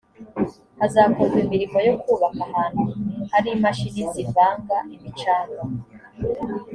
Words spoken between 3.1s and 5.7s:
hari imashini zivanga imicanga